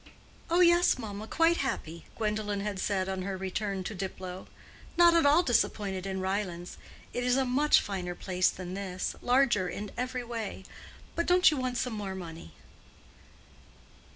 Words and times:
"Oh, 0.49 0.61
yes, 0.61 0.97
mamma, 0.97 1.27
quite 1.27 1.57
happy," 1.57 2.05
Gwendolen 2.17 2.61
had 2.61 2.79
said 2.79 3.07
on 3.07 3.21
her 3.21 3.37
return 3.37 3.83
to 3.83 3.93
Diplow. 3.93 4.47
"Not 4.97 5.13
at 5.13 5.27
all 5.27 5.43
disappointed 5.43 6.07
in 6.07 6.19
Ryelands. 6.19 6.77
It 7.13 7.23
is 7.23 7.37
a 7.37 7.45
much 7.45 7.79
finer 7.79 8.15
place 8.15 8.49
than 8.49 8.73
this—larger 8.73 9.69
in 9.69 9.91
every 9.95 10.23
way. 10.23 10.65
But 11.15 11.27
don't 11.27 11.51
you 11.51 11.57
want 11.57 11.77
some 11.77 11.93
more 11.93 12.15
money?" 12.15 12.51